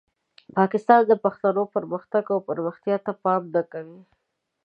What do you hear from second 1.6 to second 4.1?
پرمختګ او پرمختیا ته پام نه کوي.